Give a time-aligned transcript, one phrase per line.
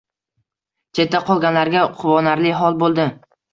[0.99, 3.09] Chetda qolganlarga quvonarli hol bo‘ldi